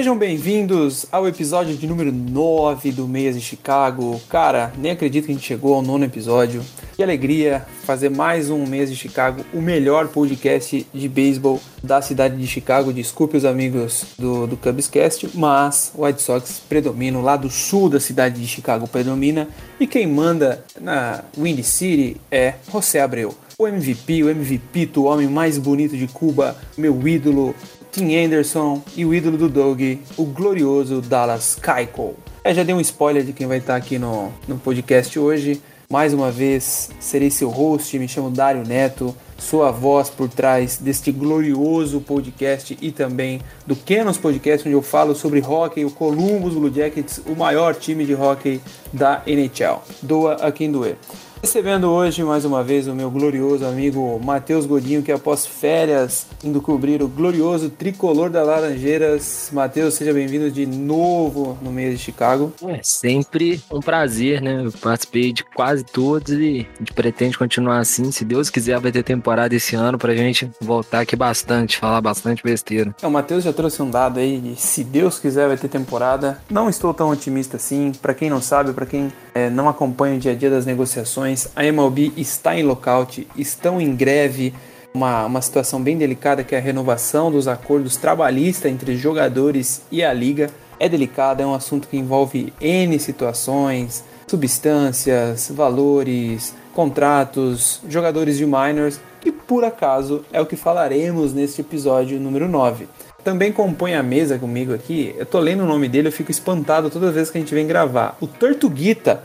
[0.00, 4.18] Sejam bem-vindos ao episódio de número 9 do Meias de Chicago.
[4.30, 6.64] Cara, nem acredito que a gente chegou ao nono episódio.
[6.96, 12.38] Que alegria fazer mais um Meias de Chicago, o melhor podcast de beisebol da cidade
[12.38, 12.94] de Chicago.
[12.94, 18.00] Desculpe os amigos do, do Cubscast, mas o White Sox predomina, o lado sul da
[18.00, 23.34] cidade de Chicago predomina e quem manda na Windy City é José Abreu.
[23.58, 27.54] O MVP, o MVP, o homem mais bonito de Cuba, meu ídolo,
[27.90, 29.80] Tim Anderson e o ídolo do Doug,
[30.16, 32.14] o glorioso Dallas Keuchel.
[32.44, 35.60] É, já dei um spoiler de quem vai estar aqui no, no podcast hoje.
[35.90, 40.76] Mais uma vez, serei seu host, me chamo Dário Neto, sou a voz por trás
[40.76, 46.54] deste glorioso podcast e também do Canos Podcast, onde eu falo sobre hockey, o Columbus
[46.54, 48.60] Blue Jackets, o maior time de hockey
[48.92, 49.82] da NHL.
[50.00, 50.96] Doa a quem doer.
[51.42, 56.60] Recebendo hoje mais uma vez o meu glorioso amigo Matheus Godinho, que após férias indo
[56.60, 59.48] cobrir o glorioso tricolor da Laranjeiras.
[59.50, 62.52] Matheus, seja bem-vindo de novo no mês de Chicago.
[62.68, 64.66] É sempre um prazer, né?
[64.66, 68.12] Eu participei de quase todos e a gente pretende continuar assim.
[68.12, 72.42] Se Deus quiser, vai ter temporada esse ano pra gente voltar aqui bastante, falar bastante
[72.42, 72.94] besteira.
[73.00, 76.38] É, o Matheus já trouxe um dado aí de se Deus quiser vai ter temporada.
[76.50, 77.92] Não estou tão otimista assim.
[77.92, 81.48] Para quem não sabe, para quem é, não acompanha o dia a dia das negociações,
[81.54, 84.54] a MLB está em lockout, estão em greve,
[84.92, 90.02] uma, uma situação bem delicada que é a renovação dos acordos trabalhistas entre jogadores e
[90.02, 90.50] a liga.
[90.78, 99.00] É delicada, é um assunto que envolve N situações, substâncias, valores, contratos, jogadores de minors,
[99.24, 102.88] e por acaso é o que falaremos neste episódio número 9.
[103.24, 106.90] Também compõe a mesa comigo aqui, eu tô lendo o nome dele, eu fico espantado
[106.90, 108.16] toda vez que a gente vem gravar.
[108.20, 109.22] O Tortuguita,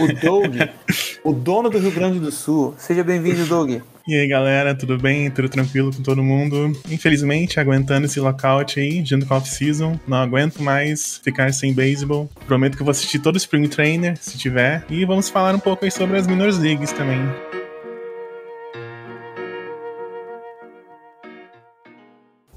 [0.00, 0.56] o Doug,
[1.22, 2.74] o dono do Rio Grande do Sul.
[2.76, 3.80] Seja bem-vindo, Doug.
[4.08, 5.30] E aí galera, tudo bem?
[5.30, 6.72] Tudo tranquilo com todo mundo?
[6.90, 12.28] Infelizmente, aguentando esse lockout aí, junto com a off-season, não aguento mais ficar sem beisebol.
[12.46, 14.82] Prometo que vou assistir todo o Spring Trainer, se tiver.
[14.88, 17.20] E vamos falar um pouco aí sobre as Minor Leagues também.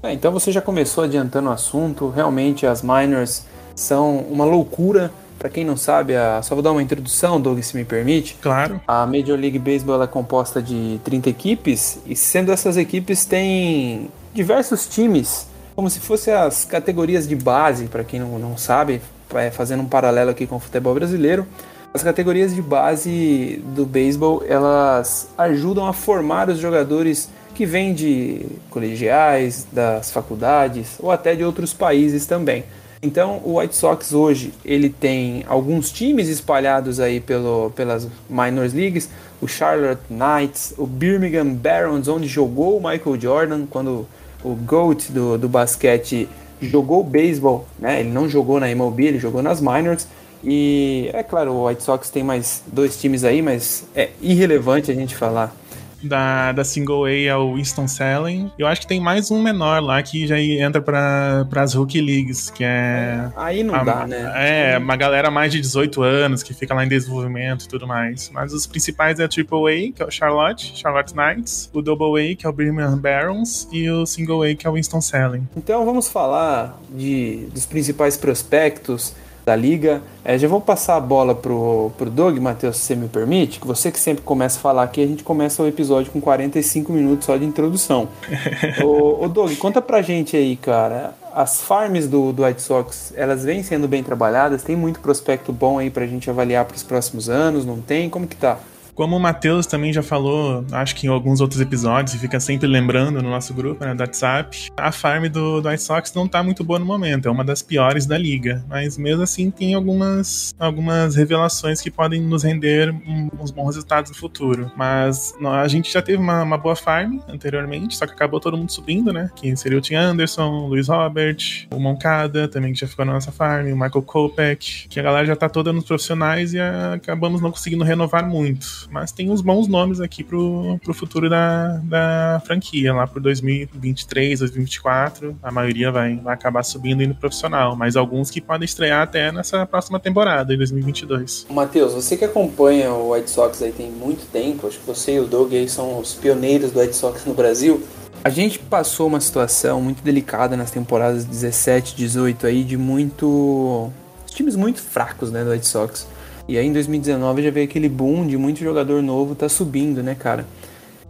[0.02, 2.08] É, então você já começou adiantando o assunto.
[2.08, 5.12] Realmente as minors são uma loucura.
[5.38, 6.40] Para quem não sabe, a...
[6.42, 8.36] só vou dar uma introdução, Doug, se me permite.
[8.40, 8.80] Claro.
[8.86, 14.86] A Major League Baseball é composta de 30 equipes e sendo essas equipes tem diversos
[14.86, 19.02] times, como se fossem as categorias de base, para quem não, não sabe,
[19.34, 21.46] é, fazendo um paralelo aqui com o futebol brasileiro.
[21.94, 28.46] As categorias de base do beisebol, elas ajudam a formar os jogadores que vêm de
[28.70, 32.64] colegiais, das faculdades ou até de outros países também.
[33.04, 39.08] Então, o White Sox hoje ele tem alguns times espalhados aí pelo, pelas minors leagues,
[39.40, 44.06] o Charlotte Knights, o Birmingham Barons, onde jogou o Michael Jordan quando
[44.44, 46.28] o GOAT do, do basquete
[46.60, 48.00] jogou beisebol, né?
[48.00, 50.06] Ele não jogou na MLB, ele jogou nas minors.
[50.44, 54.94] E é claro, o White Sox tem mais dois times aí, mas é irrelevante a
[54.94, 55.54] gente falar
[56.02, 58.50] da, da Single A é o Winston Salem.
[58.58, 62.50] Eu acho que tem mais um menor lá que já entra para as Rookie Leagues,
[62.50, 63.30] que é.
[63.36, 64.32] Aí não a, dá, né?
[64.34, 68.30] É, uma galera mais de 18 anos que fica lá em desenvolvimento e tudo mais.
[68.32, 72.20] Mas os principais é a Triple A, que é o Charlotte, Charlotte Knights, o Double
[72.20, 75.48] A, que é o Birmingham Barons, e o Single A, que é o Winston Salem.
[75.56, 80.02] Então vamos falar de, dos principais prospectos da liga.
[80.24, 83.66] É, já vou passar a bola pro, pro Doug, Matheus, se você me permite, que
[83.66, 87.26] você que sempre começa a falar aqui, a gente começa o episódio com 45 minutos
[87.26, 88.08] só de introdução.
[88.84, 93.44] ô, ô Doug, conta pra gente aí, cara, as farms do, do White Sox, elas
[93.44, 94.62] vêm sendo bem trabalhadas?
[94.62, 97.64] Tem muito prospecto bom aí pra gente avaliar pros próximos anos?
[97.64, 98.08] Não tem?
[98.08, 98.58] Como que tá?
[98.94, 102.66] Como o Matheus também já falou, acho que em alguns outros episódios, e fica sempre
[102.66, 106.42] lembrando no nosso grupo, né, do WhatsApp, a farm do, do White Sox não tá
[106.42, 108.62] muito boa no momento, é uma das piores da liga.
[108.68, 112.94] Mas mesmo assim tem algumas, algumas revelações que podem nos render
[113.40, 114.70] uns bons resultados no futuro.
[114.76, 118.70] Mas a gente já teve uma, uma, boa farm anteriormente, só que acabou todo mundo
[118.70, 119.30] subindo, né?
[119.34, 123.14] Que seria o Tim Anderson, o Luiz Robert, o Moncada também que já ficou na
[123.14, 126.94] nossa farm, o Michael Kopech, que a galera já tá toda nos profissionais e a,
[126.94, 128.81] acabamos não conseguindo renovar muito.
[128.90, 134.40] Mas tem uns bons nomes aqui pro, pro futuro da, da franquia, lá pro 2023,
[134.40, 135.36] 2024.
[135.42, 139.66] A maioria vai, vai acabar subindo indo profissional, mas alguns que podem estrear até nessa
[139.66, 141.46] próxima temporada, em 2022.
[141.50, 145.20] Matheus, você que acompanha o White Sox aí tem muito tempo, acho que você e
[145.20, 147.82] o Doug aí são os pioneiros do White Sox no Brasil.
[148.24, 153.90] A gente passou uma situação muito delicada nas temporadas 17, 18 aí de muito
[154.26, 156.06] times muito fracos, né, do White Sox.
[156.48, 160.14] E aí em 2019 já veio aquele boom de muito jogador novo tá subindo, né,
[160.14, 160.46] cara?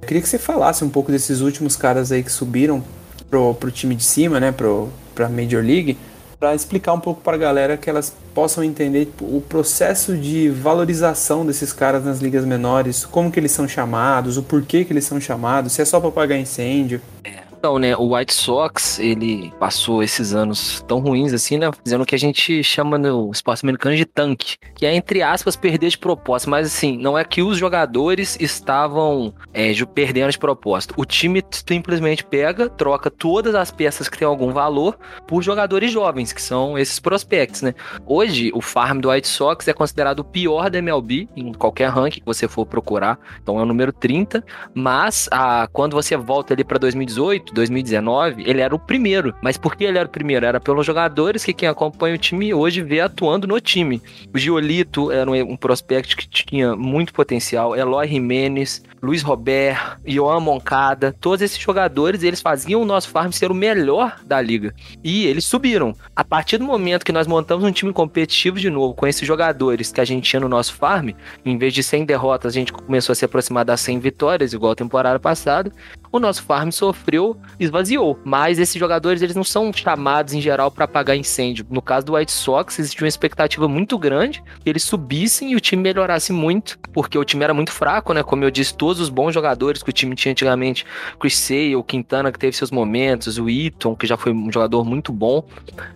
[0.00, 2.82] Eu queria que você falasse um pouco desses últimos caras aí que subiram
[3.30, 5.96] pro, pro time de cima, né, pro, pra Major League,
[6.38, 10.48] para explicar um pouco para a galera que elas possam entender tipo, o processo de
[10.48, 15.04] valorização desses caras nas ligas menores, como que eles são chamados, o porquê que eles
[15.04, 17.00] são chamados, se é só para apagar incêndio.
[17.22, 17.41] É.
[17.62, 22.04] Então, né, o White Sox, ele passou esses anos tão ruins assim, né, fazendo o
[22.04, 25.96] que a gente chama no esporte americano de tanque, que é, entre aspas, perder de
[25.96, 30.92] propósito, mas assim, não é que os jogadores estavam é, perdendo de propósito.
[30.96, 34.98] O time simplesmente pega, troca todas as peças que têm algum valor
[35.28, 37.76] por jogadores jovens, que são esses prospects, né.
[38.04, 42.18] Hoje, o farm do White Sox é considerado o pior da MLB, em qualquer ranking
[42.18, 44.44] que você for procurar, então é o número 30,
[44.74, 49.34] mas a, quando você volta ali para 2018, 2019, ele era o primeiro.
[49.42, 50.44] Mas por que ele era o primeiro?
[50.46, 54.02] Era pelos jogadores que quem acompanha o time hoje vê atuando no time.
[54.34, 61.12] O Giolito era um, prospect que tinha muito potencial, Eloy Jimenez, Luiz Robert, Joan Moncada,
[61.20, 64.72] todos esses jogadores, eles faziam o nosso farm ser o melhor da liga.
[65.02, 65.94] E eles subiram.
[66.14, 69.90] A partir do momento que nós montamos um time competitivo de novo, com esses jogadores
[69.90, 71.10] que a gente tinha no nosso farm,
[71.44, 74.72] em vez de 100 derrotas, a gente começou a se aproximar das 100 vitórias, igual
[74.72, 75.72] a temporada passada,
[76.12, 78.18] o nosso farm sofreu, esvaziou.
[78.22, 81.66] Mas esses jogadores, eles não são chamados em geral para apagar incêndio.
[81.70, 85.60] No caso do White Sox, existia uma expectativa muito grande que eles subissem e o
[85.60, 88.22] time melhorasse muito, porque o time era muito fraco, né?
[88.22, 90.84] Como eu disse, todos os bons jogadores que o time tinha antigamente,
[91.18, 94.84] Chris Sale, o Quintana, que teve seus momentos, o Eaton, que já foi um jogador
[94.84, 95.44] muito bom,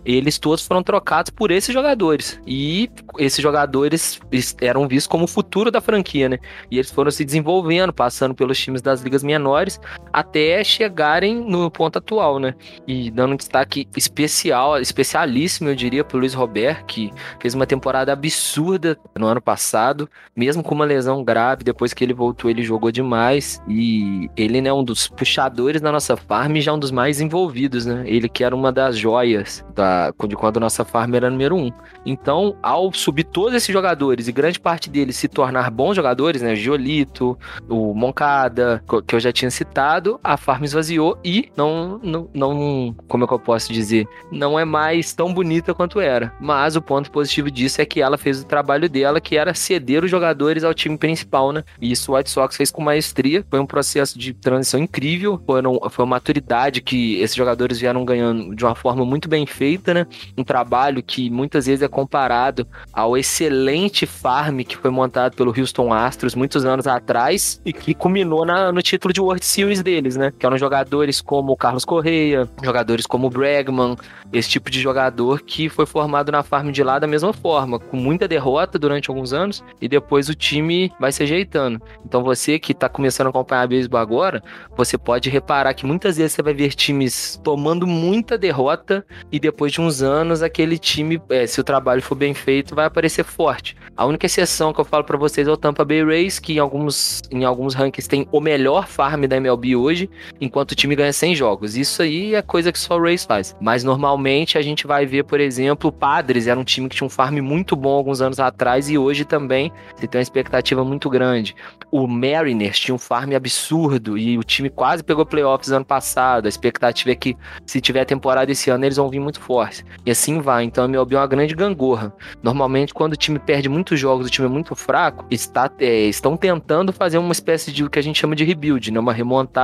[0.03, 2.39] eles todos foram trocados por esses jogadores.
[2.47, 4.19] E esses jogadores
[4.61, 6.39] eram vistos como o futuro da franquia, né?
[6.71, 9.79] E eles foram se desenvolvendo, passando pelos times das ligas menores,
[10.11, 12.53] até chegarem no ponto atual, né?
[12.87, 18.11] E dando um destaque especial, especialíssimo, eu diria, pro Luiz Robert, que fez uma temporada
[18.11, 22.91] absurda no ano passado, mesmo com uma lesão grave, depois que ele voltou, ele jogou
[22.91, 23.61] demais.
[23.67, 27.85] E ele, né, um dos puxadores da nossa farm e já um dos mais envolvidos,
[27.85, 28.03] né?
[28.05, 31.71] Ele que era uma das joias da, de quando a nossa farm era número um.
[32.05, 36.55] Então, ao subir todos esses jogadores e grande parte deles se tornar bons jogadores, né?
[36.55, 37.37] Giolito,
[37.67, 43.23] o Moncada, que eu já tinha citado, a farm esvaziou e não, não, não, como
[43.23, 44.07] é que eu posso dizer?
[44.31, 46.33] Não é mais tão bonita quanto era.
[46.39, 50.03] Mas o ponto positivo disso é que ela fez o trabalho dela, que era ceder
[50.03, 51.63] os jogadores ao time principal, né?
[51.81, 53.45] E isso o White Sox fez com maestria.
[53.49, 55.41] Foi um processo de transição incrível.
[55.45, 59.93] Foram, foi uma maturidade que esses jogadores vieram ganhando de uma forma muito bem feita,
[59.93, 60.07] né?
[60.37, 65.93] Um trabalho que muitas vezes é comparado ao excelente farm que foi montado pelo Houston
[65.93, 70.33] Astros muitos anos atrás e que culminou na, no título de World Series deles, né?
[70.37, 73.95] Que eram jogadores como o Carlos Correia, jogadores como o Bregman,
[74.33, 77.95] esse tipo de jogador que foi formado na farm de lá da mesma forma, com
[77.95, 81.81] muita derrota durante alguns anos e depois o time vai se ajeitando.
[82.05, 84.43] Então você que tá começando a acompanhar beisebol agora,
[84.75, 89.71] você pode reparar que muitas vezes você vai ver times tomando muita derrota e depois
[89.71, 93.77] de uns anos aquele time, é, se o trabalho for bem feito, vai aparecer forte.
[93.95, 96.59] A única exceção que eu falo para vocês é o Tampa Bay Rays, que em
[96.59, 100.09] alguns, em alguns rankings tem o melhor farm da MLB hoje,
[100.41, 101.77] enquanto o time ganha 100 jogos.
[101.77, 103.55] Isso aí é coisa que só o Rays faz.
[103.61, 107.07] Mas normalmente a gente vai ver, por exemplo, o Padres era um time que tinha
[107.07, 111.09] um farm muito bom alguns anos atrás e hoje também se tem uma expectativa muito
[111.09, 111.55] grande.
[111.91, 116.45] O Mariners tinha um farm absurdo e o time quase pegou playoffs ano passado.
[116.45, 119.85] A expectativa é que se tiver temporada esse ano eles vão vir muito fortes.
[120.05, 120.63] E assim vai.
[120.63, 122.13] Então a MLB é uma grande gangorra.
[122.41, 126.35] Normalmente quando o time perde muitos jogos, o time é muito fraco, está, é, estão
[126.35, 128.99] tentando fazer uma espécie de o que a gente chama de rebuild, né?
[128.99, 129.13] uma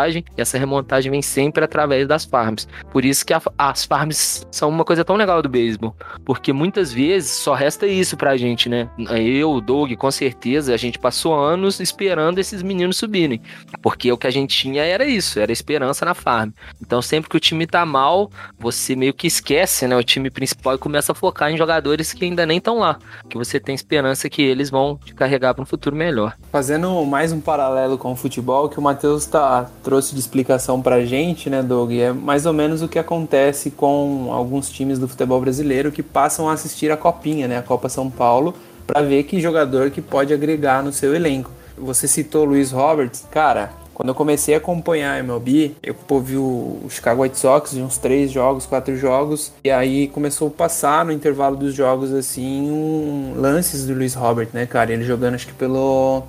[0.03, 0.25] remontagem.
[0.37, 2.67] E essa remontagem vem sempre através das farms.
[2.91, 5.95] Por isso que a, as farms são uma coisa tão legal do beisebol.
[6.25, 8.89] Porque muitas vezes só resta isso pra gente, né?
[8.97, 13.41] Eu, o Doug, com certeza, a gente passou anos esperando esses meninos subirem.
[13.81, 16.51] Porque o que a gente tinha era isso, era esperança na farm.
[16.81, 18.29] Então sempre que o time tá mal,
[18.59, 19.95] você meio que esquece, né?
[19.95, 22.97] O time principal e começa a focar em jogadores que ainda nem estão lá.
[23.29, 26.35] Que você tem esperança que eles vão te carregar para um futuro melhor.
[26.51, 31.05] Fazendo mais um paralelo com o futebol, que o Matheus tá, trouxe de explicação pra
[31.05, 31.91] gente, né, Doug?
[31.91, 36.49] É mais ou menos o que acontece com alguns times do futebol brasileiro que passam
[36.49, 37.59] a assistir a Copinha, né?
[37.59, 38.55] A Copa São Paulo,
[38.87, 41.51] para ver que jogador que pode agregar no seu elenco.
[41.77, 43.71] Você citou o Luiz Roberts, cara.
[43.93, 47.99] Quando eu comecei a acompanhar a MLB, eu vi o Chicago White Sox de uns
[47.99, 53.35] três jogos, quatro jogos, e aí começou a passar no intervalo dos jogos, assim, um,
[53.35, 54.91] lances do Luiz Robert, né, cara?
[54.91, 56.23] Ele jogando, acho que pelo,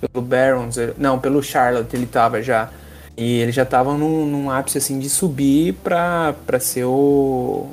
[0.00, 2.70] pelo Barons, não, pelo Charlotte ele tava já.
[3.16, 7.68] E ele já tava num, num ápice, assim, de subir pra, pra ser o,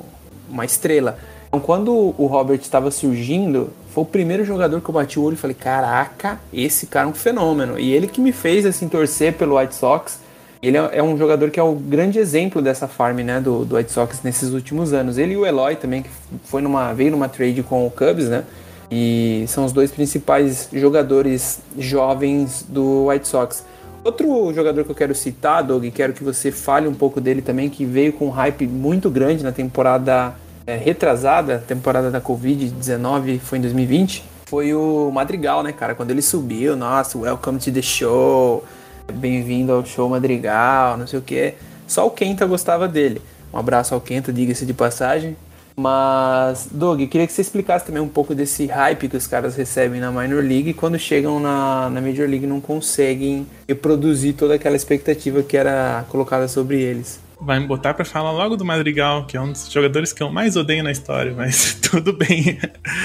[0.48, 1.18] uma estrela.
[1.48, 5.34] Então, quando o Robert estava surgindo, foi o primeiro jogador que eu bati o olho
[5.34, 7.78] e falei: caraca, esse cara é um fenômeno.
[7.78, 10.20] E ele que me fez assim torcer pelo White Sox.
[10.62, 13.90] Ele é um jogador que é o grande exemplo dessa farm né, do, do White
[13.90, 15.18] Sox nesses últimos anos.
[15.18, 16.10] Ele e o Eloy também, que
[16.44, 18.44] foi numa, veio numa trade com o Cubs, né?
[18.88, 23.64] E são os dois principais jogadores jovens do White Sox.
[24.04, 27.70] Outro jogador que eu quero citar, Doug, quero que você fale um pouco dele também,
[27.70, 30.34] que veio com um hype muito grande na temporada
[30.66, 35.94] é, retrasada, temporada da Covid-19 foi em 2020, foi o Madrigal, né, cara?
[35.94, 38.64] Quando ele subiu, nossa, welcome to the show,
[39.12, 41.54] bem-vindo ao show Madrigal, não sei o que.
[41.86, 43.22] Só o Kenta gostava dele.
[43.54, 45.36] Um abraço ao Kenta, diga-se de passagem.
[45.82, 50.00] Mas, Doug, queria que você explicasse também um pouco desse hype que os caras recebem
[50.00, 54.76] na Minor League e quando chegam na, na Major League não conseguem reproduzir toda aquela
[54.76, 59.36] expectativa que era colocada sobre eles vai me botar para falar logo do Madrigal, que
[59.36, 62.58] é um dos jogadores que eu mais odeio na história, mas tudo bem.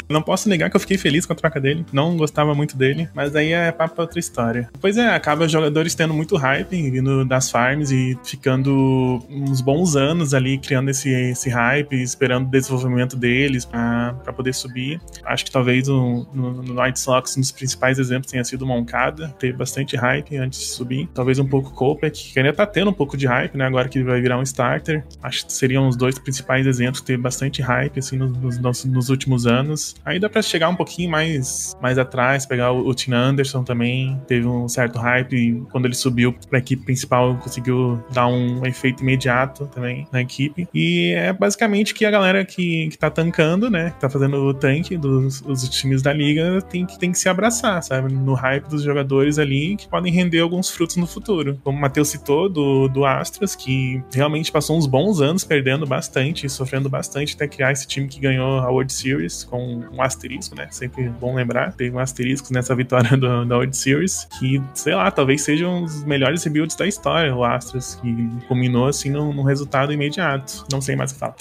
[0.09, 3.09] Não posso negar que eu fiquei feliz com a troca dele, não gostava muito dele,
[3.13, 4.69] mas aí é papo pra outra história.
[4.79, 9.95] Pois é, acaba os jogadores tendo muito hype, vindo das farms e ficando uns bons
[9.95, 15.01] anos ali criando esse, esse hype, esperando o desenvolvimento deles para poder subir.
[15.25, 19.57] Acho que talvez no, no White Sox um dos principais exemplos tenha sido Moncada, teve
[19.57, 21.09] bastante hype antes de subir.
[21.13, 24.03] Talvez um pouco Kopech, que ainda tá tendo um pouco de hype, né, agora que
[24.03, 25.03] vai virar um starter.
[25.23, 29.47] Acho que seriam os dois principais exemplos teve bastante hype assim nos, nos, nos últimos
[29.47, 29.95] anos.
[30.05, 34.19] Aí dá para chegar um pouquinho mais, mais atrás, pegar o, o Tim Anderson também,
[34.27, 39.01] teve um certo hype quando ele subiu para a equipe principal conseguiu dar um efeito
[39.01, 40.67] imediato também na equipe.
[40.73, 44.53] E é basicamente que a galera que, que tá tancando, né, que tá fazendo o
[44.53, 48.13] tanque dos os times da liga tem que, tem que se abraçar, sabe?
[48.13, 51.59] No hype dos jogadores ali que podem render alguns frutos no futuro.
[51.63, 56.49] Como o Matheus citou, do, do Astros, que realmente passou uns bons anos perdendo bastante,
[56.49, 60.67] sofrendo bastante até criar esse time que ganhou a World Series com um asterisco, né?
[60.71, 61.73] Sempre bom lembrar.
[61.73, 66.03] Teve um asterisco nessa vitória do, da World Series, que, sei lá, talvez sejam os
[66.03, 70.65] melhores rebuilds da história, o Astros, que culminou assim num, num resultado imediato.
[70.71, 71.35] Não sei mais o que falar.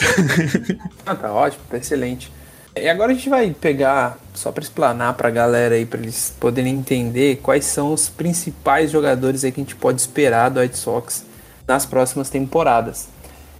[1.04, 2.30] ah, tá ótimo, tá excelente.
[2.78, 6.37] E agora a gente vai pegar, só para explanar para a galera aí, para eles
[6.38, 10.76] poderem entender quais são os principais jogadores aí que a gente pode esperar do White
[10.76, 11.25] Sox
[11.66, 13.08] nas próximas temporadas.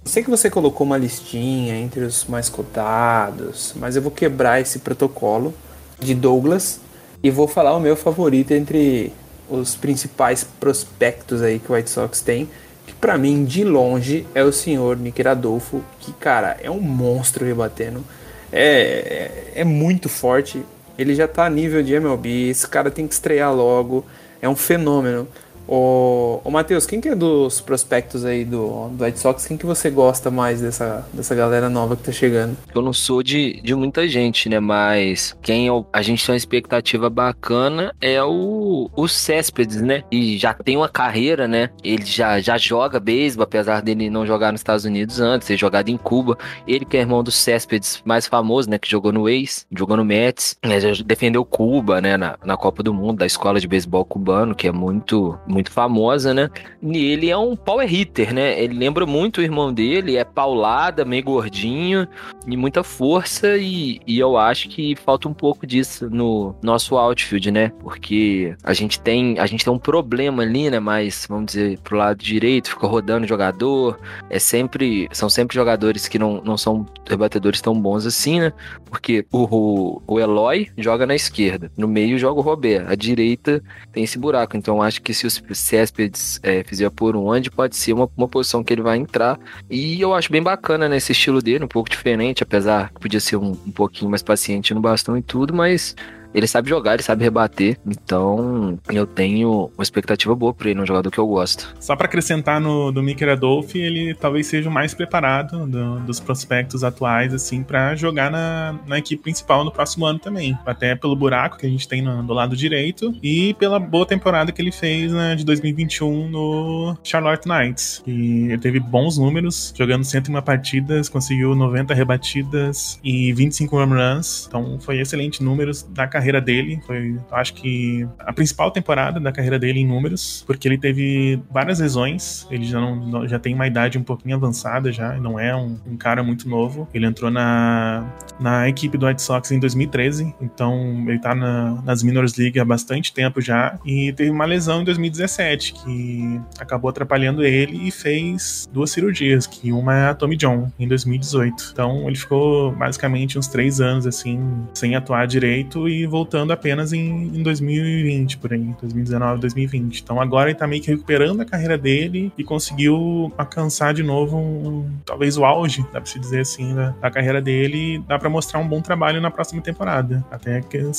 [0.03, 4.61] Eu sei que você colocou uma listinha entre os mais cotados, mas eu vou quebrar
[4.61, 5.53] esse protocolo
[5.99, 6.79] de Douglas
[7.21, 9.11] e vou falar o meu favorito entre
[9.49, 12.49] os principais prospectos aí que o White Sox tem,
[12.85, 17.45] que para mim de longe é o senhor Nick Adolfo, que cara, é um monstro
[17.45, 18.03] rebatendo.
[18.51, 20.63] É, é, é muito forte.
[20.97, 24.05] Ele já tá a nível de MLB, esse cara tem que estrear logo.
[24.41, 25.27] É um fenômeno.
[25.67, 29.45] Ô, ô Matheus, quem que é dos prospectos aí do, do White Sox?
[29.45, 32.55] Quem que você gosta mais dessa, dessa galera nova que tá chegando?
[32.73, 34.59] Eu não sou de, de muita gente, né?
[34.59, 40.03] Mas quem é a gente tem uma expectativa bacana é o, o Céspedes, né?
[40.11, 41.69] E já tem uma carreira, né?
[41.83, 45.89] Ele já, já joga beisebol, apesar dele não jogar nos Estados Unidos antes, ter jogado
[45.89, 46.37] em Cuba.
[46.65, 48.77] Ele que é irmão do Céspedes mais famoso, né?
[48.77, 52.15] Que jogou no Ace, jogou no Mets, né, já defendeu Cuba, né?
[52.15, 56.49] Na, na Copa do Mundo, da escola de beisebol cubano, que é muito famosa, né?
[56.81, 58.61] E ele é um power hitter, né?
[58.61, 62.07] Ele lembra muito o irmão dele, é paulada, meio gordinho
[62.47, 67.51] e muita força e, e eu acho que falta um pouco disso no nosso outfield,
[67.51, 67.71] né?
[67.79, 70.79] Porque a gente tem a gente tem um problema ali, né?
[70.79, 73.99] Mas vamos dizer pro lado direito, fica rodando jogador,
[74.29, 78.53] é sempre são sempre jogadores que não, não são rebatedores tão bons assim, né?
[78.85, 83.61] Porque o, o, o Eloy joga na esquerda, no meio joga o Robert, a direita
[83.91, 87.75] tem esse buraco, então acho que se os Céspedes é, fizer por um onde pode
[87.75, 89.39] ser uma, uma posição que ele vai entrar.
[89.69, 93.19] E eu acho bem bacana nesse né, estilo dele, um pouco diferente, apesar que podia
[93.19, 95.95] ser um, um pouquinho mais paciente no bastão e tudo, mas
[96.33, 97.77] ele sabe jogar, ele sabe rebater.
[97.85, 101.75] Então, eu tenho uma expectativa boa pra ele, um jogador que eu gosto.
[101.79, 106.19] Só para acrescentar no do Miker Adolfi, ele talvez seja o mais preparado do, dos
[106.19, 110.57] prospectos atuais, assim, para jogar na, na equipe principal no próximo ano também.
[110.65, 114.51] Até pelo buraco que a gente tem no, do lado direito e pela boa temporada
[114.51, 118.03] que ele fez né, de 2021 no Charlotte Knights.
[118.05, 124.45] E ele teve bons números, jogando 101 partidas, conseguiu 90 rebatidas e 25 home runs.
[124.47, 126.79] Então, foi excelente números da carreira dele.
[126.85, 131.79] Foi, acho que, a principal temporada da carreira dele em números, porque ele teve várias
[131.79, 132.47] lesões.
[132.49, 135.97] Ele já, não, já tem uma idade um pouquinho avançada já, não é um, um
[135.97, 136.87] cara muito novo.
[136.93, 138.05] Ele entrou na,
[138.39, 142.65] na equipe do White Sox em 2013, então ele tá na, nas Minors League há
[142.65, 143.77] bastante tempo já.
[143.85, 149.71] E teve uma lesão em 2017 que acabou atrapalhando ele e fez duas cirurgias, que
[149.71, 151.69] uma é a Tommy John em 2018.
[151.71, 154.39] Então ele ficou basicamente uns três anos assim,
[154.73, 160.01] sem atuar direito e voltando apenas em, em 2020, por aí, 2019, 2020.
[160.01, 164.37] Então agora ele tá meio que recuperando a carreira dele e conseguiu alcançar de novo
[164.37, 168.29] um, talvez o auge, dá pra se dizer assim, da, da carreira dele dá pra
[168.29, 170.25] mostrar um bom trabalho na próxima temporada.
[170.31, 170.93] Até que, uh,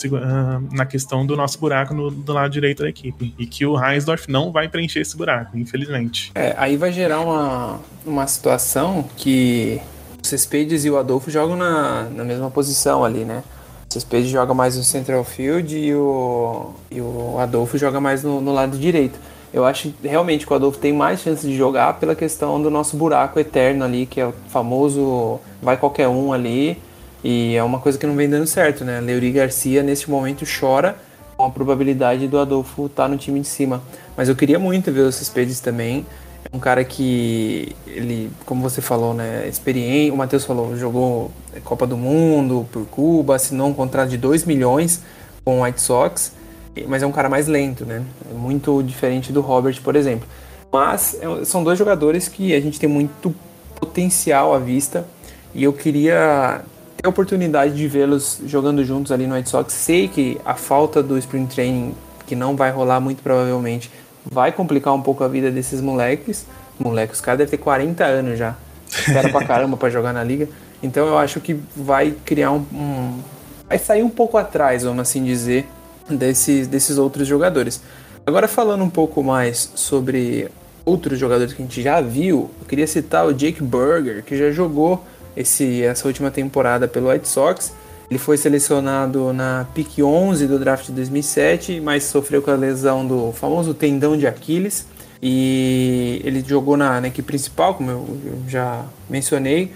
[0.72, 3.34] na questão do nosso buraco no, do lado direito da equipe.
[3.38, 6.30] E que o Heinsdorf não vai preencher esse buraco, infelizmente.
[6.34, 9.80] É, aí vai gerar uma, uma situação que
[10.22, 13.42] o Cespedes e o Adolfo jogam na, na mesma posição ali, né?
[13.98, 18.52] Cespedes joga mais no central field e o, e o Adolfo joga mais no, no
[18.52, 19.18] lado direito.
[19.52, 22.96] Eu acho realmente que o Adolfo tem mais chance de jogar pela questão do nosso
[22.96, 26.78] buraco eterno ali, que é o famoso vai qualquer um ali.
[27.24, 29.00] E é uma coisa que não vem dando certo, né?
[29.00, 30.96] Leuri Garcia neste momento chora
[31.36, 33.82] com a probabilidade do Adolfo estar tá no time de cima.
[34.16, 36.06] Mas eu queria muito ver o Cespedes também.
[36.50, 41.30] É um cara que ele, como você falou, né, experiente, o Matheus falou, jogou
[41.64, 45.02] Copa do Mundo por Cuba, assinou um contrato de 2 milhões
[45.44, 46.32] com o White Sox,
[46.86, 48.02] mas é um cara mais lento, né?
[48.30, 50.28] É muito diferente do Robert, por exemplo.
[50.72, 53.34] Mas é, são dois jogadores que a gente tem muito
[53.80, 55.06] potencial à vista
[55.54, 56.62] e eu queria
[56.96, 59.72] ter a oportunidade de vê-los jogando juntos ali no White Sox.
[59.72, 61.94] Sei que a falta do Spring Training,
[62.26, 63.90] que não vai rolar muito provavelmente,
[64.30, 66.46] vai complicar um pouco a vida desses moleques.
[66.78, 68.54] Moleques, os caras devem ter 40 anos já.
[68.88, 70.48] Espera pra caramba pra jogar na liga.
[70.82, 73.18] Então eu acho que vai criar um, um.
[73.68, 75.66] Vai sair um pouco atrás, vamos assim dizer,
[76.08, 77.82] desses, desses outros jogadores.
[78.24, 80.48] Agora falando um pouco mais sobre
[80.84, 84.50] outros jogadores que a gente já viu, eu queria citar o Jake Burger, que já
[84.50, 85.04] jogou
[85.36, 87.72] esse, essa última temporada pelo White Sox
[88.10, 93.06] ele foi selecionado na pick 11 do draft de 2007, mas sofreu com a lesão
[93.06, 94.86] do famoso tendão de Aquiles.
[95.22, 98.08] E ele jogou na, na equipe principal, como eu,
[98.46, 99.72] já mencionei,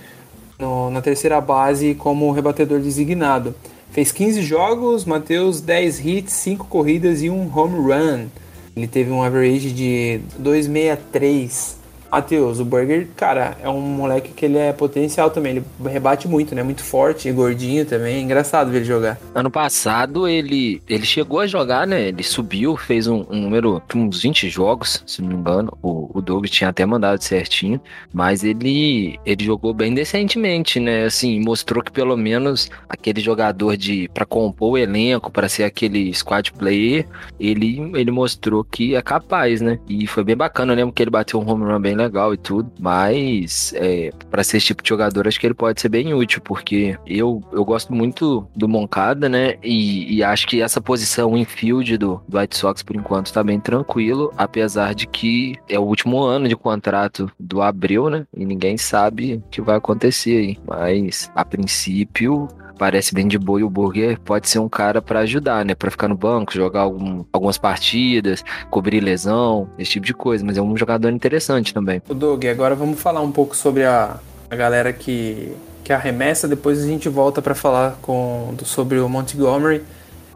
[0.59, 3.55] no, na terceira base como rebatedor designado.
[3.91, 8.29] Fez 15 jogos, Matheus 10 hits, 5 corridas e um home run.
[8.75, 11.82] Ele teve um average de 263
[12.13, 15.57] Matheus, o Burger, cara, é um moleque que ele é potencial também.
[15.57, 16.63] Ele rebate muito, né?
[16.63, 18.23] Muito forte gordinho também.
[18.23, 19.19] Engraçado ver ele jogar.
[19.35, 22.09] Ano passado ele, ele chegou a jogar, né?
[22.09, 25.73] Ele subiu, fez um, um número, uns 20 jogos, se não me engano.
[25.81, 27.81] O, o Doug tinha até mandado certinho.
[28.13, 31.07] Mas ele, ele jogou bem decentemente, né?
[31.07, 36.13] Assim, mostrou que pelo menos aquele jogador de para compor o elenco, para ser aquele
[36.13, 37.07] squad player,
[37.41, 39.79] ele, ele mostrou que é capaz, né?
[39.89, 40.73] E foi bem bacana.
[40.73, 44.45] Eu lembro que ele bateu um home run bem legal e tudo, mas é, para
[44.45, 47.65] ser esse tipo de jogador, acho que ele pode ser bem útil, porque eu, eu
[47.65, 49.57] gosto muito do Moncada, né?
[49.63, 53.61] E, e acho que essa posição infield do, do White Sox, por enquanto, tá bem
[53.61, 58.27] tranquilo, apesar de que é o último ano de contrato do Abreu, né?
[58.37, 60.59] E ninguém sabe o que vai acontecer aí.
[60.67, 65.21] Mas, a princípio, parece bem de boa e o Burger pode ser um cara para
[65.21, 65.75] ajudar, né?
[65.75, 70.45] Para ficar no banco, jogar algum, algumas partidas, cobrir lesão, esse tipo de coisa.
[70.45, 72.03] Mas é um jogador interessante também.
[72.09, 74.17] O Doug, agora vamos falar um pouco sobre a,
[74.51, 75.53] a galera que,
[75.85, 76.49] que arremessa.
[76.49, 79.83] Depois a gente volta para falar com, sobre o Montgomery,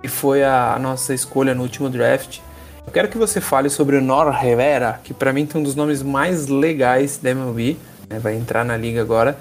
[0.02, 2.40] que foi a, a nossa escolha no último draft.
[2.86, 5.74] Eu quero que você fale sobre o Nor Rivera, que para mim tem um dos
[5.74, 7.76] nomes mais legais da MLB.
[8.08, 8.18] Né?
[8.20, 9.36] Vai entrar na liga agora.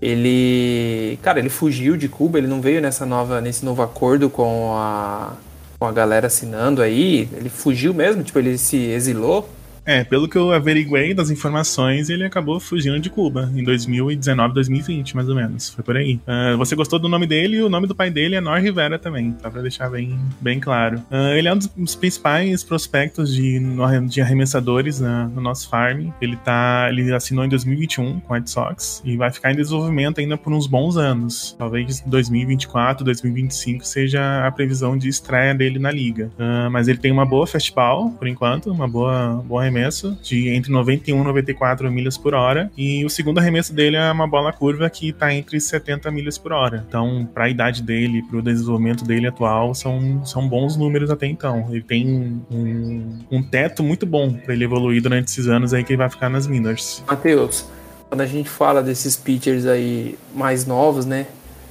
[0.00, 4.74] Ele, cara, ele fugiu de Cuba, ele não veio nessa nova, nesse novo acordo com
[4.74, 5.34] a,
[5.78, 7.28] com a galera assinando aí.
[7.36, 9.48] Ele fugiu mesmo, tipo, ele se exilou
[9.84, 15.16] é, pelo que eu averiguei das informações, ele acabou fugindo de Cuba em 2019, 2020,
[15.16, 15.70] mais ou menos.
[15.70, 16.20] Foi por aí.
[16.26, 18.98] Uh, você gostou do nome dele e o nome do pai dele é Nor Rivera
[18.98, 20.98] também, só pra deixar bem, bem claro.
[21.10, 23.60] Uh, ele é um dos principais prospectos de,
[24.08, 26.10] de arremessadores no nosso farm.
[26.20, 26.88] Ele tá.
[26.90, 30.52] Ele assinou em 2021 com o White Sox e vai ficar em desenvolvimento ainda por
[30.52, 31.54] uns bons anos.
[31.58, 36.30] Talvez 2024, 2025 seja a previsão de estreia dele na liga.
[36.38, 40.70] Uh, mas ele tem uma boa festival, por enquanto, uma boa, boa arremesso de entre
[40.70, 42.70] 91 e 94 milhas por hora.
[42.76, 46.52] E o segundo arremesso dele é uma bola curva que está entre 70 milhas por
[46.52, 46.84] hora.
[46.86, 51.26] Então, para a idade dele, para o desenvolvimento dele atual, são, são bons números até
[51.26, 51.66] então.
[51.70, 55.92] Ele tem um, um teto muito bom para ele evoluir durante esses anos aí que
[55.92, 57.02] ele vai ficar nas minors.
[57.06, 57.66] Matheus,
[58.08, 61.26] quando a gente fala desses pitchers aí mais novos, né?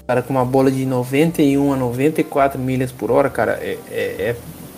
[0.08, 4.36] cara com uma bola de 91 a 94 milhas por hora, cara, é, é, é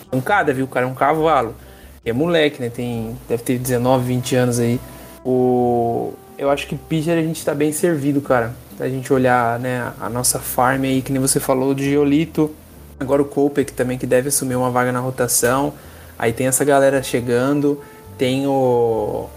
[0.09, 0.67] pancada, viu?
[0.67, 1.55] Cara é um cavalo.
[2.03, 2.69] É moleque, né?
[2.69, 4.79] Tem, deve ter 19, 20 anos aí.
[5.23, 8.55] O, eu acho que pitcher a gente tá bem servido, cara.
[8.79, 12.55] A gente olhar, né, a nossa farm aí, que nem você falou, do Giolito.
[12.99, 15.73] Agora o Kopek também, que deve assumir uma vaga na rotação.
[16.17, 17.79] Aí tem essa galera chegando.
[18.17, 19.27] Tem o...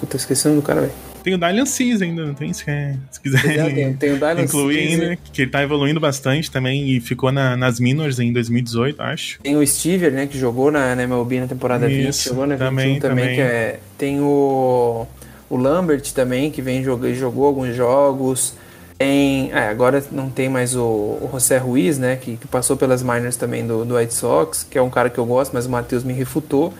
[0.00, 1.11] Puta, esqueci o nome do cara, velho.
[1.22, 2.52] Tem o Dylan Seas ainda, não tem?
[2.52, 2.64] Se,
[3.10, 5.02] se quiser Tem, tem o Dylan incluir Cease.
[5.04, 9.40] ainda, que ele tá evoluindo bastante também e ficou na- nas minors em 2018, acho.
[9.40, 12.56] Tem o Stever, né, que jogou na, na MLB na temporada 20, Isso, jogou na
[12.56, 13.34] 21 também, também, também.
[13.36, 13.78] que é...
[13.96, 15.06] Tem o,
[15.48, 18.54] o Lambert também, que vem jogando, jogou alguns jogos.
[18.98, 23.02] Tem, é, agora não tem mais o, o José Ruiz, né, que, que passou pelas
[23.02, 25.70] minors também do, do White Sox, que é um cara que eu gosto, mas o
[25.70, 26.72] Matheus me refutou.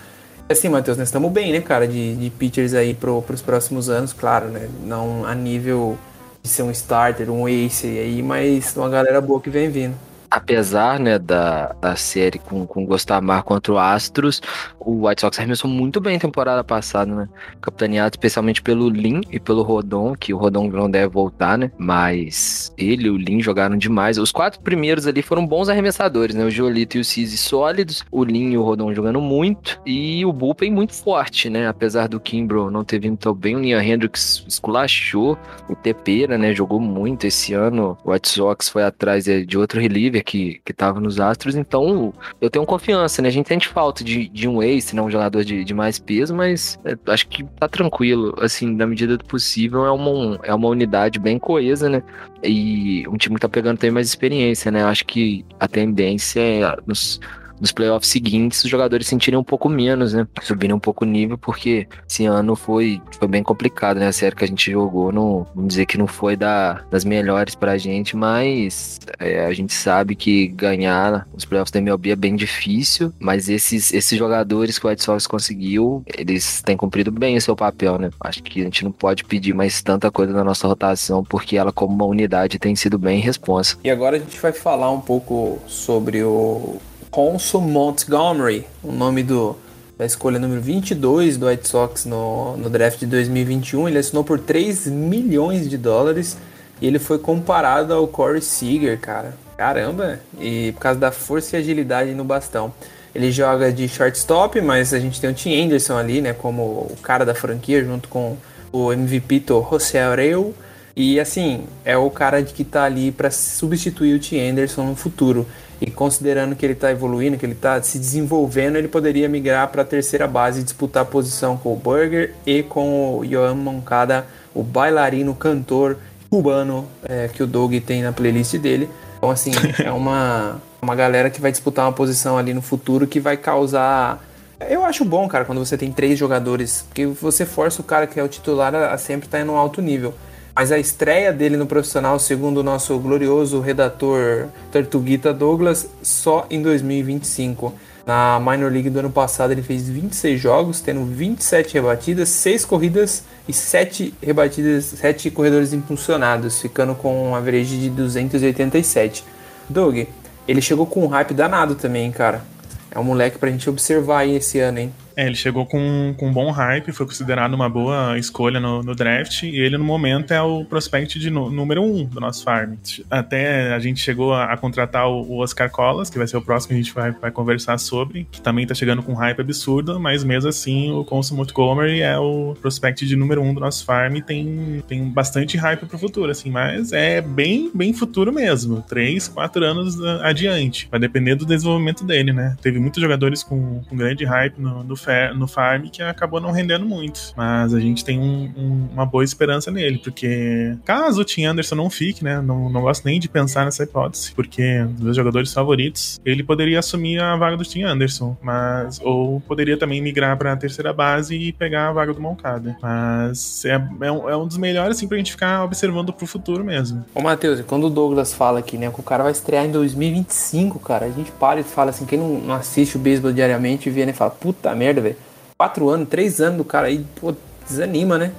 [0.48, 4.12] Assim, Matheus, nós estamos bem, né, cara, de, de pitchers aí pro, pros próximos anos,
[4.12, 5.98] claro, né, não a nível
[6.42, 9.94] de ser um starter, um ace aí, mas uma galera boa que vem vindo.
[10.30, 14.40] apesar né, da, da série com, com Gostamar contra o Astros,
[14.84, 17.28] o White Sox arremessou muito bem temporada passada, né?
[17.60, 21.70] Capitaneado especialmente pelo Lin e pelo Rodon, que o Rodon não deve voltar, né?
[21.78, 24.18] Mas ele e o Lin jogaram demais.
[24.18, 26.44] Os quatro primeiros ali foram bons arremessadores, né?
[26.44, 30.32] O Giolito e o Cisi sólidos, o Lin e o Rodon jogando muito, e o
[30.32, 31.68] Bullpen muito forte, né?
[31.68, 35.36] Apesar do Kimbrough não ter vindo tão bem, o Ian Hendricks esculachou,
[35.68, 36.54] o Tepera, né?
[36.54, 37.96] Jogou muito esse ano.
[38.04, 42.50] O White Sox foi atrás de, outro reliever que, que tava nos Astros, então eu
[42.50, 43.28] tenho confiança, né?
[43.28, 45.02] A gente sente falta de, de um ace, né?
[45.02, 49.16] Um jogador de, de mais peso, mas é, acho que tá tranquilo, assim, na medida
[49.16, 52.02] do possível, é uma, é uma unidade bem coesa, né?
[52.42, 54.84] E um time que tá pegando também mais experiência, né?
[54.84, 57.20] Acho que a tendência é nos,
[57.62, 60.26] nos playoffs seguintes os jogadores sentirem um pouco menos, né?
[60.42, 64.08] Subirem um pouco o nível, porque esse ano foi, foi bem complicado, né?
[64.08, 67.54] A série que a gente jogou, não, vamos dizer que não foi da, das melhores
[67.54, 72.34] pra gente, mas é, a gente sabe que ganhar os playoffs da MLB é bem
[72.34, 77.40] difícil, mas esses, esses jogadores que o White Sox conseguiu, eles têm cumprido bem o
[77.40, 78.10] seu papel, né?
[78.20, 81.70] Acho que a gente não pode pedir mais tanta coisa na nossa rotação, porque ela,
[81.70, 83.76] como uma unidade, tem sido bem responsa.
[83.84, 86.80] E agora a gente vai falar um pouco sobre o
[87.12, 89.54] Consul Montgomery, o nome do,
[89.98, 93.86] da escolha número 22 do White Sox no, no draft de 2021.
[93.86, 96.38] Ele assinou por 3 milhões de dólares
[96.80, 99.34] e ele foi comparado ao Corey Seager, cara.
[99.58, 100.20] Caramba!
[100.40, 102.72] E por causa da força e agilidade no bastão.
[103.14, 106.96] Ele joga de shortstop, mas a gente tem o Tim Anderson ali, né, como o
[107.02, 108.38] cara da franquia, junto com
[108.72, 110.54] o MVP to José Abreu.
[110.96, 115.46] E assim, é o cara que tá ali para substituir o Tim Anderson no futuro.
[115.84, 119.82] E considerando que ele tá evoluindo, que ele tá se desenvolvendo, ele poderia migrar para
[119.82, 124.24] a terceira base e disputar a posição com o Burger e com o Joan Moncada,
[124.54, 125.98] o bailarino, cantor
[126.30, 128.88] cubano é, que o Doug tem na playlist dele.
[129.18, 129.50] Então, assim,
[129.84, 134.22] é uma, uma galera que vai disputar uma posição ali no futuro que vai causar.
[134.70, 138.20] Eu acho bom, cara, quando você tem três jogadores, porque você força o cara que
[138.20, 140.14] é o titular a, a sempre estar em um alto nível.
[140.54, 146.60] Mas a estreia dele no profissional, segundo o nosso glorioso redator Tortuguita Douglas, só em
[146.60, 147.74] 2025.
[148.04, 153.24] Na Minor League do ano passado ele fez 26 jogos, tendo 27 rebatidas, 6 corridas
[153.48, 159.24] e 7 rebatidas, 7 corredores impulsionados, ficando com um average de 287.
[159.68, 160.04] Doug,
[160.46, 162.44] ele chegou com um hype danado também, cara.
[162.90, 164.94] É um moleque pra gente observar aí esse ano, hein?
[165.16, 168.94] É, ele chegou com, com um bom hype, foi considerado uma boa escolha no, no
[168.94, 172.74] draft, e ele no momento é o prospect de número um do nosso farm.
[173.10, 176.42] Até a gente chegou a, a contratar o, o Oscar Colas, que vai ser o
[176.42, 179.98] próximo que a gente vai, vai conversar sobre, que também tá chegando com hype absurdo,
[180.00, 184.16] mas mesmo assim o Consul Montgomery é o prospect de número um do nosso farm
[184.16, 188.82] e tem, tem bastante hype pro futuro, assim, mas é bem, bem futuro mesmo.
[188.82, 190.88] Três, quatro anos ah, adiante.
[190.90, 192.56] Vai depender do desenvolvimento dele, né?
[192.60, 194.96] Teve muitos jogadores com, com grande hype no, no,
[195.34, 197.32] no farm que acabou não rendendo muito.
[197.36, 201.74] Mas a gente tem um- um- uma boa esperança nele, porque caso o Tim Anderson
[201.74, 202.40] não fique, né?
[202.40, 206.78] Não, não gosto nem de pensar nessa hipótese, porque dos meus jogadores favoritos, ele poderia
[206.78, 211.34] assumir a vaga do Tim Anderson, mas ou poderia também migrar para a terceira base
[211.36, 212.76] e pegar a vaga do Moncada.
[212.82, 216.64] Mas é, é, um, é um dos melhores, assim, pra gente ficar observando pro futuro
[216.64, 217.04] mesmo.
[217.14, 220.78] Ô Matheus, quando o Douglas fala aqui, né, que o cara vai estrear em 2025,
[220.78, 224.04] cara, a gente para e fala assim, quem não, não assiste o beisebol diariamente vê,
[224.06, 225.16] né, fala, puta merda, velho,
[225.56, 227.34] quatro anos, três anos do cara aí, pô,
[227.66, 228.32] desanima, né?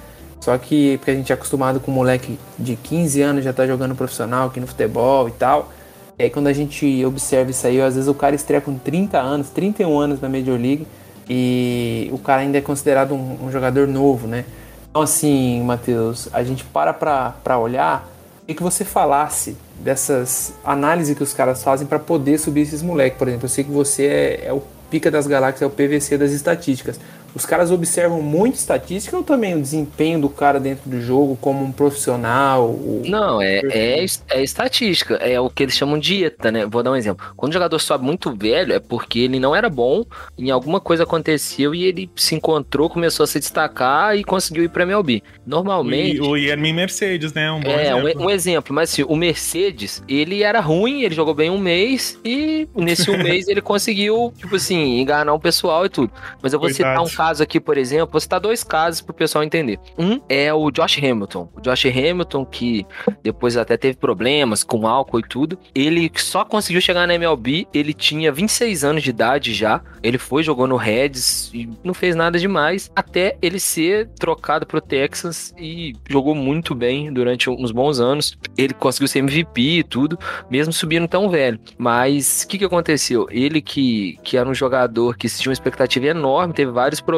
[0.44, 3.66] Só que porque a gente é acostumado com um moleque de 15 anos já tá
[3.66, 5.72] jogando profissional aqui no futebol e tal.
[6.20, 9.18] E aí quando a gente observa isso aí, às vezes o cara estreia com 30
[9.18, 10.86] anos, 31 anos na Major League
[11.30, 14.44] e o cara ainda é considerado um, um jogador novo, né?
[14.90, 18.10] Então assim, Matheus, a gente para pra, pra olhar
[18.46, 23.18] e que você falasse dessas análises que os caras fazem para poder subir esses moleques.
[23.18, 24.62] Por exemplo, eu sei que você é, é o
[24.94, 27.00] pica das galáxias, é o PVC das estatísticas.
[27.34, 31.64] Os caras observam muito estatística ou também o desempenho do cara dentro do jogo como
[31.66, 32.80] um profissional?
[33.04, 36.66] Não, é, é, é estatística, é o que eles chamam de dieta, né?
[36.66, 37.26] Vou dar um exemplo.
[37.36, 40.04] Quando o jogador sobe muito velho, é porque ele não era bom,
[40.38, 44.70] em alguma coisa aconteceu e ele se encontrou, começou a se destacar e conseguiu ir
[44.70, 45.24] pra MLB.
[45.46, 46.22] Normalmente.
[46.22, 47.52] O, o Yermin Mercedes, né?
[47.52, 48.24] Um bom É, um, exemplo.
[48.26, 52.68] um exemplo, mas assim, o Mercedes, ele era ruim, ele jogou bem um mês e
[52.76, 56.12] nesse um mês ele conseguiu, tipo assim, enganar o pessoal e tudo.
[56.42, 56.92] Mas eu vou Coitado.
[56.92, 59.80] citar um caso aqui, por exemplo, vou citar dois casos pro pessoal entender.
[59.98, 61.48] Um é o Josh Hamilton.
[61.56, 62.86] O Josh Hamilton, que
[63.22, 67.94] depois até teve problemas com álcool e tudo, ele só conseguiu chegar na MLB, ele
[67.94, 72.38] tinha 26 anos de idade já, ele foi, jogou no Reds e não fez nada
[72.38, 78.38] demais, até ele ser trocado pro Texas e jogou muito bem durante uns bons anos.
[78.58, 81.58] Ele conseguiu ser MVP e tudo, mesmo subindo tão velho.
[81.78, 83.28] Mas o que, que aconteceu?
[83.32, 87.13] Ele que, que era um jogador que tinha uma expectativa enorme, teve vários problemas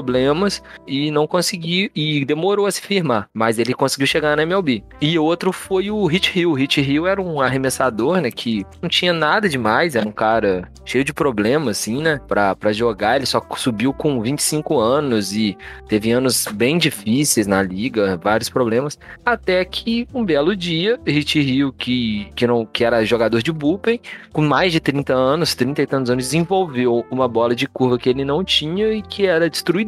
[0.87, 4.83] e não conseguiu, e demorou a se firmar, mas ele conseguiu chegar na MLB.
[5.01, 6.53] E outro foi o Hit Hill.
[6.53, 11.03] Hit Hill era um arremessador, né, que não tinha nada demais, era um cara cheio
[11.03, 13.17] de problemas, assim, né, pra, pra jogar.
[13.17, 18.97] Ele só subiu com 25 anos e teve anos bem difíceis na liga, vários problemas.
[19.25, 23.99] Até que um belo dia, Hit Hill, que, que, não, que era jogador de bullpen,
[24.31, 28.09] com mais de 30 anos, 30 e tantos anos, desenvolveu uma bola de curva que
[28.09, 29.84] ele não tinha e que era destruidora.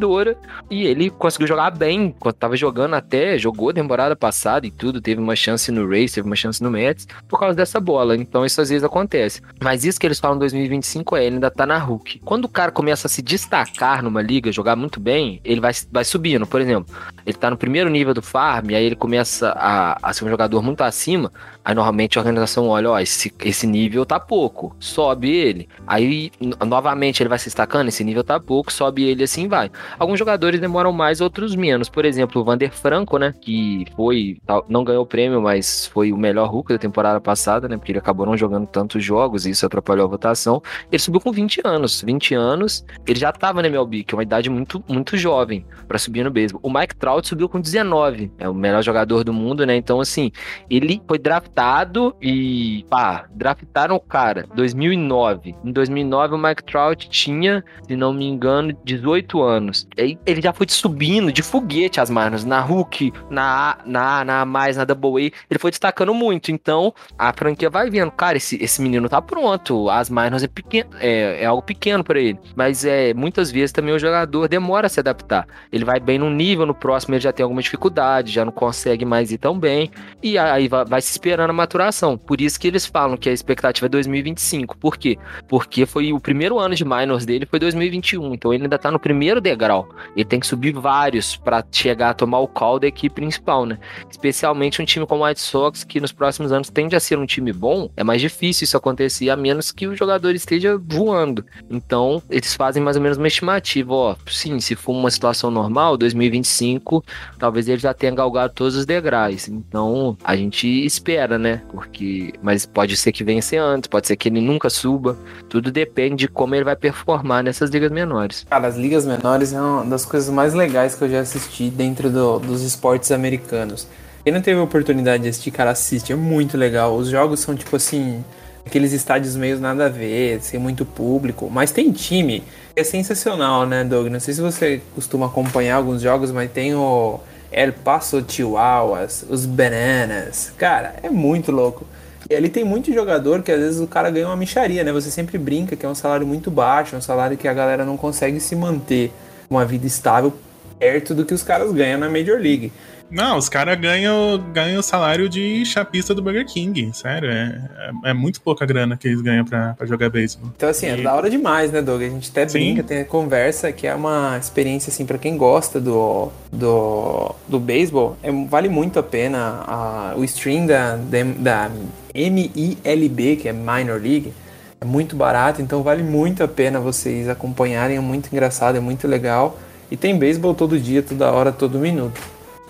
[0.70, 5.22] E ele conseguiu jogar bem quando tava jogando até, jogou temporada passada e tudo, teve
[5.22, 8.16] uma chance no Race, teve uma chance no Mets, por causa dessa bola.
[8.16, 9.42] Então isso às vezes acontece.
[9.62, 12.20] Mas isso que eles falam em 2025 é, ele ainda tá na Hulk.
[12.20, 16.04] Quando o cara começa a se destacar numa liga, jogar muito bem, ele vai, vai
[16.04, 16.46] subindo.
[16.46, 16.94] Por exemplo,
[17.26, 20.62] ele tá no primeiro nível do farm, aí ele começa a, a ser um jogador
[20.62, 21.32] muito acima,
[21.64, 25.68] aí normalmente a organização olha, ó, esse, esse nível tá pouco, sobe ele.
[25.86, 26.32] Aí,
[26.66, 29.72] novamente, ele vai se destacando, esse nível tá pouco, sobe ele assim vai.
[29.98, 31.90] Alguns jogadores demoram mais, outros menos.
[31.90, 36.18] Por exemplo, o Vander Franco, né, que foi, não ganhou o prêmio, mas foi o
[36.18, 39.66] melhor Hulk da temporada passada, né, porque ele acabou não jogando tantos jogos e isso
[39.66, 40.62] atrapalhou a votação.
[40.92, 44.24] Ele subiu com 20 anos, 20 anos, ele já tava na MLB, que é uma
[44.24, 46.62] idade muito, muito jovem pra subir no beisebol.
[46.64, 49.76] O Mike Trout subiu com 19, é o melhor jogador do mundo, né?
[49.76, 50.32] Então, assim,
[50.70, 55.56] ele foi draftado e, pá, draftaram o cara 2009.
[55.64, 59.77] Em 2009, o Mike Trout tinha, se não me engano, 18 anos.
[59.98, 64.42] Ele já foi subindo de foguete as marcas, na Hulk, na A, na A, na
[64.42, 66.52] A+, na Double A, ele foi destacando muito.
[66.52, 70.90] Então, a franquia vai vendo, cara, esse, esse menino tá pronto, as minors é pequeno,
[71.00, 72.40] é, é algo pequeno pra ele.
[72.56, 75.48] Mas é muitas vezes também o jogador demora a se adaptar.
[75.72, 79.06] Ele vai bem num nível, no próximo ele já tem alguma dificuldade, já não consegue
[79.06, 82.18] mais ir tão bem, e aí vai, vai se esperando a maturação.
[82.18, 84.78] Por isso que eles falam que a expectativa é 2025.
[84.78, 85.18] Por quê?
[85.48, 89.00] Porque foi o primeiro ano de minors dele foi 2021, então ele ainda tá no
[89.00, 89.67] primeiro degrau.
[90.16, 93.78] Ele tem que subir vários pra chegar a tomar o call da equipe principal, né?
[94.10, 97.26] Especialmente um time como o White Sox, que nos próximos anos tende a ser um
[97.26, 101.46] time bom, é mais difícil isso acontecer, a menos que o jogador esteja voando.
[101.70, 105.98] Então, eles fazem mais ou menos uma estimativa, ó, sim, se for uma situação normal,
[105.98, 107.04] 2025,
[107.38, 109.48] talvez ele já tenha galgado todos os degraus.
[109.48, 111.62] Então, a gente espera, né?
[111.70, 115.18] Porque, mas pode ser que venha ser antes, pode ser que ele nunca suba.
[115.50, 118.46] Tudo depende de como ele vai performar nessas ligas menores.
[118.50, 122.10] Cara, as ligas menores é uma das coisas mais legais que eu já assisti dentro
[122.10, 123.88] do- dos esportes americanos.
[124.24, 126.96] Quem não teve a oportunidade de assistir, cara, assiste, é muito legal.
[126.96, 128.24] Os jogos são tipo assim,
[128.66, 132.44] aqueles estádios meio nada a ver, sem muito público, mas tem time
[132.76, 134.08] é sensacional, né, Doug?
[134.08, 137.20] Não sei se você costuma acompanhar alguns jogos, mas tem o
[137.52, 140.52] El Paso Chihuahuas, os Bananas.
[140.58, 141.86] Cara, é muito louco.
[142.30, 144.92] E ali tem muito jogador que às vezes o cara ganha uma micharia, né?
[144.92, 147.86] Você sempre brinca que é um salário muito baixo, é um salário que a galera
[147.86, 149.14] não consegue se manter
[149.50, 150.34] uma vida estável
[150.80, 152.72] perto do que os caras ganham na Major League.
[153.10, 157.30] Não, os caras ganham, ganham o salário de chapista do Burger King, sério.
[157.32, 157.62] É,
[158.06, 160.52] é, é muito pouca grana que eles ganham pra, pra jogar beisebol.
[160.58, 162.02] Então, assim, é E- da hora demais, né, Doug?
[162.02, 162.60] A gente até Sim.
[162.60, 167.60] brinca, tem a conversa, que é uma experiência, assim, pra quem gosta do, do, do
[167.62, 169.64] beisebol, é, vale muito a pena.
[169.66, 171.72] A, o stream da, da, da
[172.14, 174.34] MILB, que é Minor League,
[174.80, 179.08] é muito barato, então vale muito a pena vocês acompanharem, é muito engraçado, é muito
[179.08, 179.58] legal.
[179.90, 182.20] E tem beisebol todo dia, toda hora, todo minuto.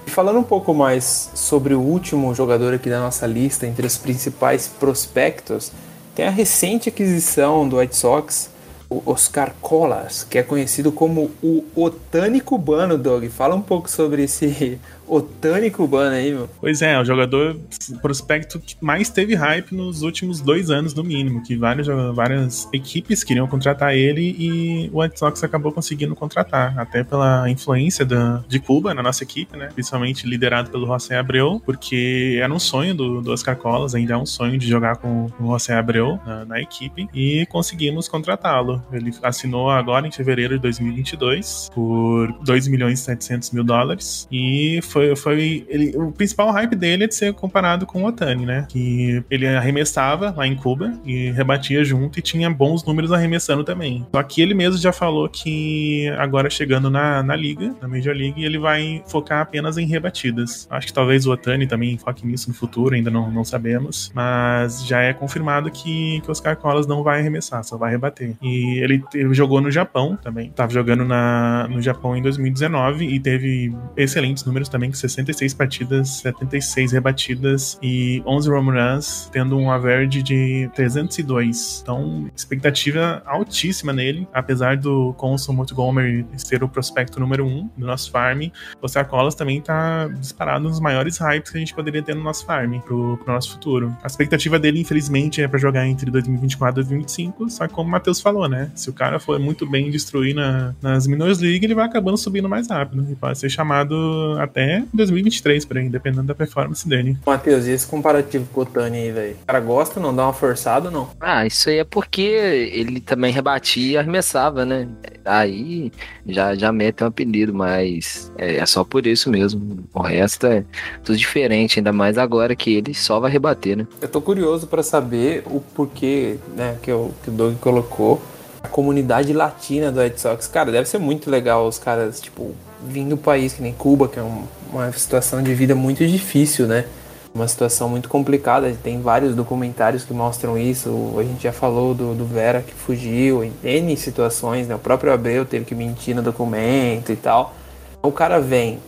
[0.06, 3.98] E falando um pouco mais sobre o último jogador aqui da nossa lista, entre os
[3.98, 5.72] principais prospectos,
[6.16, 8.50] tem a recente aquisição do White Sox
[8.90, 13.26] o Oscar Colas, que é conhecido como o Otani cubano, Doug.
[13.26, 16.50] Fala um pouco sobre esse Otani cubano aí, meu.
[16.60, 17.58] Pois é, o jogador
[18.02, 23.24] prospecto que mais teve hype nos últimos dois anos, no mínimo, que várias, várias equipes
[23.24, 28.60] queriam contratar ele e o White Sox acabou conseguindo contratar, até pela influência da, de
[28.60, 29.70] Cuba na nossa equipe, né?
[29.74, 34.18] Principalmente liderado pelo José Abreu, porque era um sonho do, do Oscar Colas, ainda é
[34.18, 38.82] um sonho de jogar com, com o José Abreu na, na equipe e conseguimos contratá-lo.
[38.92, 44.80] Ele assinou agora em fevereiro de 2022 por 2 milhões e 700 mil dólares e
[44.84, 48.46] foi foi, foi ele, o principal hype dele é de ser comparado com o Otani,
[48.46, 48.66] né?
[48.68, 54.06] Que ele arremessava lá em Cuba e rebatia junto e tinha bons números arremessando também.
[54.14, 58.44] Só que ele mesmo já falou que agora chegando na, na liga, na Major League,
[58.44, 60.68] ele vai focar apenas em rebatidas.
[60.70, 64.12] Acho que talvez o Otani também foque nisso no futuro, ainda não, não sabemos.
[64.16, 68.36] Mas já é confirmado que, que Oscar Colas não vai arremessar, só vai rebater.
[68.42, 70.50] E ele, ele jogou no Japão também.
[70.50, 76.92] Tava jogando na, no Japão em 2019 e teve excelentes números também 66 partidas, 76
[76.92, 81.82] rebatidas e 11 home runs, tendo um average de 302.
[81.82, 87.86] Então, expectativa altíssima nele, apesar do Consul Montgomery ser o prospecto número 1 um do
[87.86, 88.44] nosso farm.
[88.82, 92.46] O Sarcolas também tá disparado nos maiores hypes que a gente poderia ter no nosso
[92.46, 93.96] farm pro, pro nosso futuro.
[94.04, 98.22] A expectativa dele, infelizmente, é para jogar entre 2024 e 2025, só como o Matheus
[98.22, 98.72] falou, né?
[98.76, 102.50] Se o cara for muito bem destruir na, nas Minors League, ele vai acabando subindo
[102.50, 107.18] mais rápido e pode ser chamado até 2023 por aí, dependendo da performance dele.
[107.26, 109.36] Matheus, e esse comparativo com o Tani aí, velho?
[109.44, 111.10] O cara gosta, não dá uma forçada ou não?
[111.20, 114.88] Ah, isso aí é porque ele também rebatia e arremessava, né?
[115.26, 115.92] Aí
[116.26, 119.84] já, já mete um apelido, mas é, é só por isso mesmo.
[119.94, 120.64] O resto é
[121.04, 123.88] tudo diferente, ainda mais agora que ele só vai rebater, né?
[124.02, 128.22] Eu tô curioso para saber o porquê, né, que, eu, que o Doug colocou
[128.62, 130.48] a comunidade latina do Red Sox.
[130.48, 134.20] Cara, deve ser muito legal os caras, tipo, vindo do país, que nem Cuba, que
[134.20, 136.86] é um, uma situação de vida muito difícil, né?
[137.34, 138.76] Uma situação muito complicada.
[138.84, 141.16] Tem vários documentários que mostram isso.
[141.18, 144.76] A gente já falou do, do Vera que fugiu, em N situações, né?
[144.76, 147.54] O próprio Abreu teve que mentir no documento e tal.
[148.02, 148.80] O cara vem,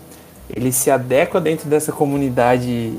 [0.50, 2.94] ele se adequa dentro dessa comunidade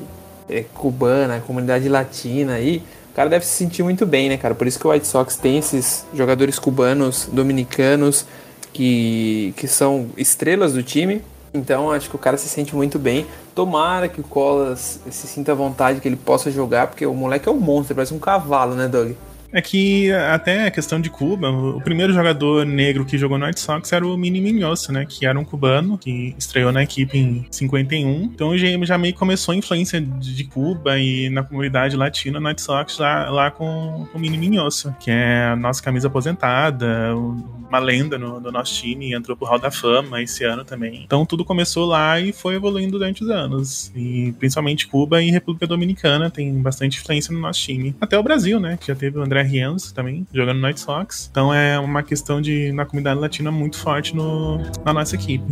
[0.48, 2.82] é, cubana, comunidade latina aí.
[3.10, 4.54] O cara deve se sentir muito bem, né, cara?
[4.54, 8.24] Por isso que o White Sox tem esses jogadores cubanos, dominicanos,
[8.72, 11.22] que, que são estrelas do time.
[11.52, 13.26] Então acho que o cara se sente muito bem.
[13.54, 17.48] Tomara que o Colas se sinta à vontade, que ele possa jogar, porque o moleque
[17.48, 19.12] é um monstro, parece um cavalo, né, Doug?
[19.52, 23.60] É que até a questão de Cuba, o primeiro jogador negro que jogou no White
[23.60, 25.06] Sox era o Mini Minhoso, né?
[25.08, 28.22] Que era um cubano que estreou na equipe em 51.
[28.24, 32.62] Então já, já meio começou a influência de Cuba e na comunidade latina no White
[32.62, 37.78] Sox lá, lá com, com o Mini Minhoso, que é a nossa camisa aposentada, uma
[37.78, 41.02] lenda no, do nosso time, entrou pro Hall da Fama esse ano também.
[41.04, 43.92] Então tudo começou lá e foi evoluindo durante os anos.
[43.94, 47.94] E principalmente Cuba e República Dominicana tem bastante influência no nosso time.
[48.00, 48.76] Até o Brasil, né?
[48.80, 51.29] Que já teve o André Rienzo também, jogando Night Sox.
[51.31, 55.44] Então é uma questão de, na comunidade latina, muito forte no, na nossa equipe.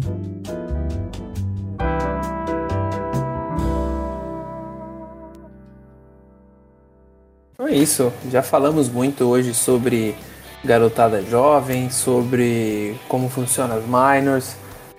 [7.52, 8.12] Então é isso.
[8.30, 10.14] Já falamos muito hoje sobre
[10.64, 14.56] garotada jovem, sobre como funcionam as minors.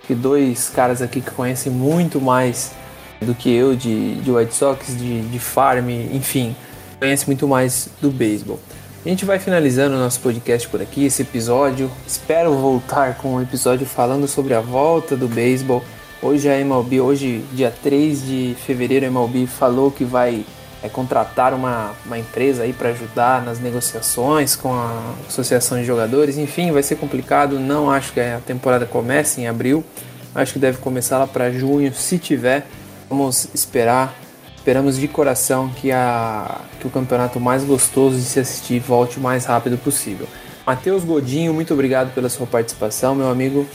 [0.08, 2.72] E dois caras aqui que conhecem muito mais
[3.20, 6.56] do que eu de, de White Sox, de, de farm, enfim,
[6.98, 8.58] conhece muito mais do beisebol.
[9.02, 11.90] A gente vai finalizando o nosso podcast por aqui, esse episódio.
[12.06, 15.82] Espero voltar com um episódio falando sobre a volta do beisebol.
[16.20, 20.44] Hoje a MLB, hoje dia 3 de fevereiro, a MLB falou que vai
[20.82, 26.36] é, contratar uma, uma empresa aí para ajudar nas negociações com a Associação de Jogadores.
[26.36, 27.58] Enfim, vai ser complicado.
[27.58, 29.82] Não acho que a temporada comece em abril.
[30.34, 32.66] Acho que deve começar lá para junho, se tiver.
[33.08, 34.14] Vamos esperar
[34.70, 39.20] Esperamos de coração que, a, que o campeonato mais gostoso de se assistir volte o
[39.20, 40.28] mais rápido possível.
[40.64, 43.66] Matheus Godinho, muito obrigado pela sua participação, meu amigo.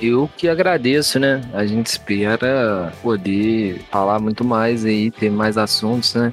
[0.00, 1.42] Eu que agradeço, né?
[1.52, 6.32] A gente espera poder falar muito mais aí, ter mais assuntos, né?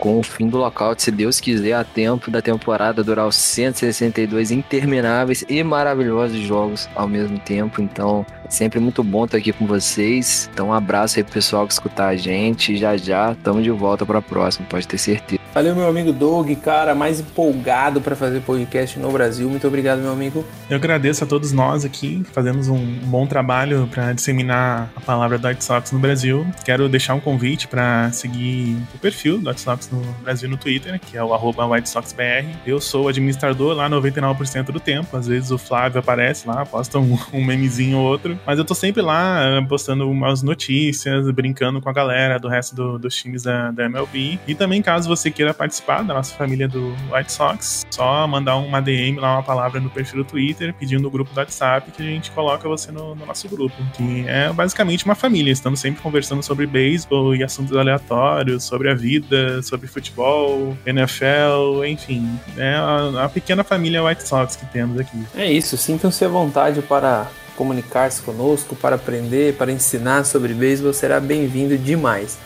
[0.00, 4.50] Com o fim do lockout, se Deus quiser, a tempo da temporada durar os 162
[4.50, 7.82] intermináveis e maravilhosos jogos ao mesmo tempo.
[7.82, 10.48] Então, sempre muito bom estar aqui com vocês.
[10.54, 12.78] Então, um abraço aí pro pessoal que escutar a gente.
[12.78, 15.40] Já já, estamos de volta para a próxima, pode ter certeza.
[15.52, 19.50] Valeu, meu amigo Doug, cara, mais empolgado para fazer podcast no Brasil.
[19.50, 20.44] Muito obrigado, meu amigo.
[20.68, 25.64] Eu agradeço a todos nós aqui, fazemos um bom trabalho para disseminar a palavra White
[25.64, 26.46] Sox no Brasil.
[26.64, 31.16] Quero deixar um convite para seguir o perfil White Sox no Brasil no Twitter, que
[31.16, 32.46] é o WhiteSoxBR.
[32.64, 35.16] Eu sou administrador lá 99% do tempo.
[35.16, 38.38] Às vezes o Flávio aparece lá, posta um, um memezinho ou outro.
[38.46, 42.76] Mas eu tô sempre lá eh, postando umas notícias, brincando com a galera do resto
[42.76, 44.38] do, dos times da, da MLB.
[44.46, 48.82] E também, caso você queira participar da nossa família do White Sox, só mandar uma
[48.82, 52.04] DM lá, uma palavra no perfil do Twitter, pedindo o grupo do WhatsApp, que a
[52.04, 53.74] gente coloca você no, no nosso grupo.
[53.94, 55.50] Que é basicamente uma família.
[55.50, 62.38] Estamos sempre conversando sobre beisebol e assuntos aleatórios, sobre a vida, sobre futebol, NFL, enfim.
[62.58, 65.24] É a, a pequena família White Sox que temos aqui.
[65.34, 71.18] É isso, sintam-se à vontade para comunicar-se conosco, para aprender, para ensinar sobre beisebol, será
[71.18, 72.38] bem-vindo demais.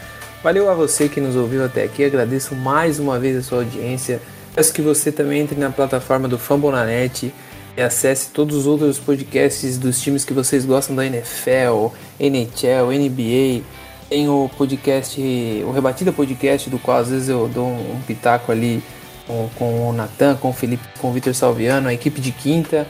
[0.44, 4.20] Valeu a você que nos ouviu até aqui, agradeço mais uma vez a sua audiência.
[4.54, 7.32] Peço que você também entre na plataforma do Fambonanet
[7.74, 13.64] e acesse todos os outros podcasts dos times que vocês gostam da NFL, NHL, NBA.
[14.10, 15.18] Tem o podcast,
[15.66, 18.82] o Rebatida Podcast, do qual às vezes eu dou um pitaco ali
[19.26, 22.86] com, com o Natan, com o Felipe, com o Vitor Salviano, a equipe de quinta.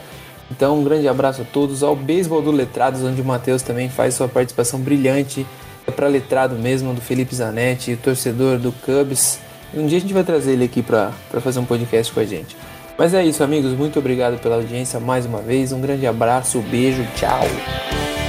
[0.51, 1.85] Então, um grande abraço a todos.
[1.85, 5.47] Ao Beisebol do Letrados, onde o Matheus também faz sua participação brilhante
[5.87, 9.39] é para letrado mesmo, do Felipe Zanetti, torcedor do Cubs.
[9.72, 12.57] Um dia a gente vai trazer ele aqui para fazer um podcast com a gente.
[12.97, 13.72] Mas é isso, amigos.
[13.72, 15.72] Muito obrigado pela audiência mais uma vez.
[15.72, 18.24] Um grande abraço, beijo, tchau.